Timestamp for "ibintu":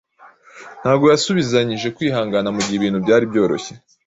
2.79-2.99